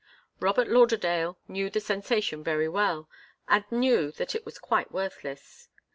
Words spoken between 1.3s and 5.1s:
knew the sensation very well and knew that it was quite